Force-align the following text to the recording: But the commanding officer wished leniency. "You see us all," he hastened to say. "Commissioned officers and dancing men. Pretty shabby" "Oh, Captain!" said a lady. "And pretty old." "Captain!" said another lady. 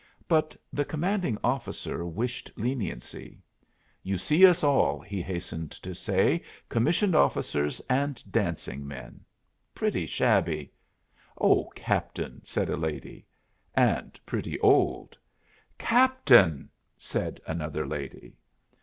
But 0.27 0.55
the 0.73 0.83
commanding 0.83 1.37
officer 1.43 2.03
wished 2.03 2.51
leniency. 2.55 3.39
"You 4.01 4.17
see 4.17 4.47
us 4.47 4.63
all," 4.63 4.99
he 4.99 5.21
hastened 5.21 5.69
to 5.73 5.93
say. 5.93 6.41
"Commissioned 6.69 7.13
officers 7.13 7.79
and 7.87 8.19
dancing 8.31 8.87
men. 8.87 9.23
Pretty 9.75 10.07
shabby" 10.07 10.71
"Oh, 11.39 11.65
Captain!" 11.75 12.41
said 12.43 12.67
a 12.67 12.77
lady. 12.77 13.27
"And 13.75 14.19
pretty 14.25 14.59
old." 14.61 15.19
"Captain!" 15.77 16.71
said 16.97 17.39
another 17.45 17.85
lady. 17.85 18.33